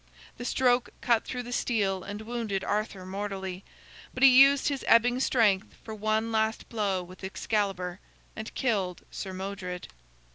[0.39, 3.63] The stroke cut through the steel, and wounded Arthur mortally,
[4.15, 7.99] but he used his ebbing strength for one last blow with Excalibur,
[8.35, 9.89] and killed Sir Modred.